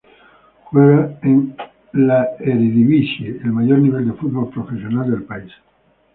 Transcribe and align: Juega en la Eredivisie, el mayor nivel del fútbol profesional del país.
Juega 0.63 1.19
en 1.21 1.55
la 1.93 2.25
Eredivisie, 2.39 3.39
el 3.43 3.51
mayor 3.51 3.77
nivel 3.77 4.07
del 4.07 4.17
fútbol 4.17 4.49
profesional 4.49 5.11
del 5.11 5.25
país. 5.25 5.53